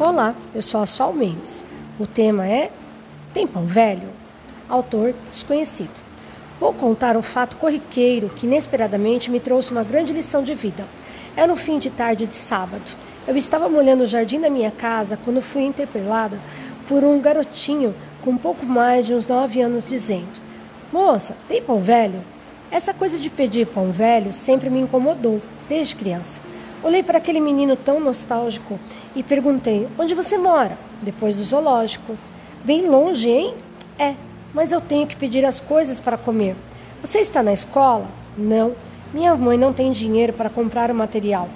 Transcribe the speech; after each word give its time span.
Olá, 0.00 0.34
eu 0.54 0.62
sou 0.62 0.80
a 0.80 0.86
Sol 0.86 1.12
Mendes. 1.12 1.62
O 1.98 2.06
tema 2.06 2.48
é 2.48 2.70
Tem 3.34 3.46
Pão 3.46 3.66
Velho? 3.66 4.08
Autor 4.66 5.14
desconhecido. 5.30 5.90
Vou 6.58 6.72
contar 6.72 7.18
um 7.18 7.22
fato 7.22 7.58
corriqueiro 7.58 8.30
que 8.30 8.46
inesperadamente 8.46 9.30
me 9.30 9.38
trouxe 9.38 9.72
uma 9.72 9.84
grande 9.84 10.14
lição 10.14 10.42
de 10.42 10.54
vida. 10.54 10.86
Era 11.36 11.48
no 11.48 11.54
fim 11.54 11.78
de 11.78 11.90
tarde 11.90 12.24
de 12.24 12.34
sábado. 12.34 12.96
Eu 13.28 13.36
estava 13.36 13.68
molhando 13.68 14.04
o 14.04 14.06
jardim 14.06 14.40
da 14.40 14.48
minha 14.48 14.70
casa 14.70 15.18
quando 15.22 15.42
fui 15.42 15.64
interpelada 15.64 16.38
por 16.88 17.04
um 17.04 17.20
garotinho 17.20 17.94
com 18.22 18.30
um 18.30 18.38
pouco 18.38 18.64
mais 18.64 19.04
de 19.04 19.12
uns 19.12 19.26
nove 19.26 19.60
anos 19.60 19.86
dizendo: 19.86 20.40
Moça, 20.90 21.36
tem 21.46 21.60
pão 21.60 21.78
velho? 21.82 22.24
Essa 22.70 22.94
coisa 22.94 23.18
de 23.18 23.28
pedir 23.28 23.66
pão 23.66 23.92
velho 23.92 24.32
sempre 24.32 24.70
me 24.70 24.80
incomodou, 24.80 25.42
desde 25.68 25.94
criança. 25.94 26.40
Olhei 26.82 27.02
para 27.02 27.18
aquele 27.18 27.40
menino 27.40 27.76
tão 27.76 28.00
nostálgico 28.00 28.80
e 29.14 29.22
perguntei: 29.22 29.86
Onde 29.98 30.14
você 30.14 30.38
mora? 30.38 30.78
Depois 31.02 31.36
do 31.36 31.44
zoológico. 31.44 32.16
Bem 32.64 32.88
longe, 32.88 33.28
hein? 33.28 33.54
É, 33.98 34.14
mas 34.54 34.72
eu 34.72 34.80
tenho 34.80 35.06
que 35.06 35.16
pedir 35.16 35.44
as 35.44 35.60
coisas 35.60 36.00
para 36.00 36.16
comer. 36.16 36.56
Você 37.02 37.18
está 37.18 37.42
na 37.42 37.52
escola? 37.52 38.06
Não. 38.36 38.72
Minha 39.12 39.34
mãe 39.34 39.58
não 39.58 39.72
tem 39.72 39.92
dinheiro 39.92 40.32
para 40.32 40.48
comprar 40.48 40.90
o 40.90 40.94
material. 40.94 41.48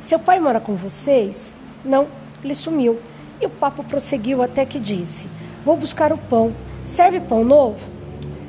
Seu 0.00 0.18
pai 0.18 0.40
mora 0.40 0.58
com 0.58 0.74
vocês? 0.74 1.54
Não, 1.84 2.08
ele 2.42 2.54
sumiu. 2.54 2.98
E 3.40 3.46
o 3.46 3.50
papo 3.50 3.84
prosseguiu 3.84 4.42
até 4.42 4.64
que 4.64 4.80
disse: 4.80 5.28
Vou 5.64 5.76
buscar 5.76 6.12
o 6.12 6.18
pão. 6.18 6.52
Serve 6.84 7.20
pão 7.20 7.44
novo? 7.44 7.88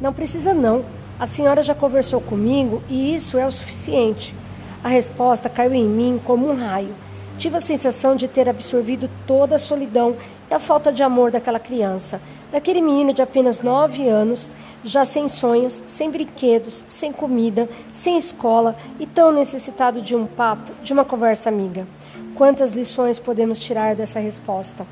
Não 0.00 0.12
precisa, 0.12 0.54
não. 0.54 0.84
A 1.18 1.26
senhora 1.26 1.62
já 1.62 1.74
conversou 1.74 2.20
comigo 2.20 2.82
e 2.88 3.14
isso 3.14 3.36
é 3.36 3.46
o 3.46 3.50
suficiente. 3.50 4.34
A 4.84 4.88
resposta 4.88 5.48
caiu 5.48 5.72
em 5.72 5.88
mim 5.88 6.20
como 6.22 6.46
um 6.46 6.54
raio. 6.54 6.94
Tive 7.38 7.56
a 7.56 7.60
sensação 7.60 8.14
de 8.14 8.28
ter 8.28 8.50
absorvido 8.50 9.08
toda 9.26 9.56
a 9.56 9.58
solidão 9.58 10.14
e 10.50 10.52
a 10.52 10.58
falta 10.58 10.92
de 10.92 11.02
amor 11.02 11.30
daquela 11.30 11.58
criança, 11.58 12.20
daquele 12.52 12.82
menino 12.82 13.10
de 13.10 13.22
apenas 13.22 13.62
nove 13.62 14.06
anos, 14.06 14.50
já 14.84 15.06
sem 15.06 15.26
sonhos, 15.26 15.82
sem 15.86 16.10
brinquedos, 16.10 16.84
sem 16.86 17.12
comida, 17.12 17.66
sem 17.90 18.18
escola 18.18 18.76
e 19.00 19.06
tão 19.06 19.32
necessitado 19.32 20.02
de 20.02 20.14
um 20.14 20.26
papo, 20.26 20.70
de 20.82 20.92
uma 20.92 21.04
conversa 21.04 21.48
amiga. 21.48 21.86
Quantas 22.34 22.72
lições 22.72 23.18
podemos 23.18 23.58
tirar 23.58 23.96
dessa 23.96 24.20
resposta? 24.20 24.86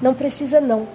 Não 0.00 0.14
precisa, 0.14 0.62
não. 0.62 0.88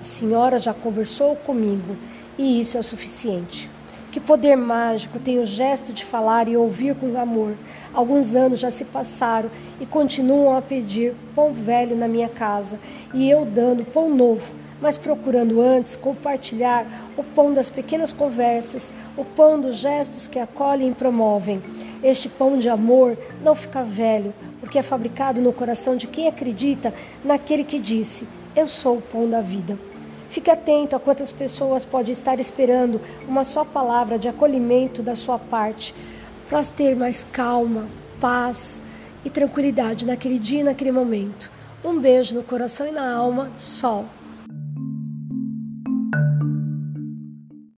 A 0.00 0.04
senhora 0.04 0.58
já 0.58 0.72
conversou 0.72 1.36
comigo 1.36 1.94
e 2.38 2.58
isso 2.58 2.78
é 2.78 2.80
o 2.80 2.82
suficiente. 2.82 3.68
Que 4.10 4.20
poder 4.20 4.56
mágico 4.56 5.18
tem 5.18 5.38
o 5.38 5.46
gesto 5.46 5.90
de 5.90 6.04
falar 6.04 6.46
e 6.46 6.54
ouvir 6.54 6.94
com 6.94 7.18
amor. 7.18 7.54
Alguns 7.94 8.34
anos 8.34 8.58
já 8.58 8.70
se 8.70 8.86
passaram 8.86 9.50
e 9.78 9.84
continuam 9.84 10.56
a 10.56 10.62
pedir 10.62 11.14
pão 11.34 11.52
velho 11.52 11.94
na 11.94 12.08
minha 12.08 12.28
casa 12.28 12.78
e 13.12 13.28
eu 13.28 13.44
dando 13.44 13.84
pão 13.84 14.08
novo, 14.08 14.54
mas 14.80 14.96
procurando 14.96 15.60
antes 15.60 15.94
compartilhar 15.94 16.86
o 17.18 17.22
pão 17.22 17.52
das 17.52 17.68
pequenas 17.68 18.10
conversas, 18.10 18.94
o 19.14 19.24
pão 19.24 19.60
dos 19.60 19.76
gestos 19.76 20.26
que 20.26 20.38
acolhem 20.38 20.90
e 20.90 20.94
promovem. 20.94 21.62
Este 22.02 22.30
pão 22.30 22.58
de 22.58 22.68
amor 22.68 23.16
não 23.44 23.54
fica 23.54 23.84
velho, 23.84 24.32
porque 24.58 24.78
é 24.78 24.82
fabricado 24.82 25.42
no 25.42 25.52
coração 25.52 25.94
de 25.94 26.06
quem 26.06 26.26
acredita 26.26 26.94
naquele 27.22 27.62
que 27.62 27.78
disse: 27.78 28.26
Eu 28.56 28.66
sou 28.66 28.96
o 28.96 29.02
pão 29.02 29.28
da 29.28 29.42
vida. 29.42 29.78
Fique 30.30 30.50
atento 30.50 30.96
a 30.96 31.00
quantas 31.00 31.30
pessoas 31.30 31.84
pode 31.84 32.10
estar 32.10 32.40
esperando 32.40 32.98
uma 33.28 33.44
só 33.44 33.66
palavra 33.66 34.18
de 34.18 34.28
acolhimento 34.28 35.02
da 35.02 35.14
sua 35.14 35.38
parte 35.38 35.94
para 36.48 36.64
ter 36.64 36.94
mais 36.96 37.24
calma, 37.32 37.86
paz 38.20 38.78
e 39.24 39.30
tranquilidade 39.30 40.06
naquele 40.06 40.38
dia 40.38 40.60
e 40.60 40.64
naquele 40.64 40.92
momento. 40.92 41.50
Um 41.84 41.98
beijo 41.98 42.34
no 42.34 42.42
coração 42.42 42.86
e 42.86 42.92
na 42.92 43.12
alma, 43.12 43.50
Sol. 43.56 44.06